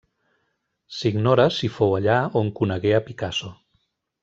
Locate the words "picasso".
3.11-3.53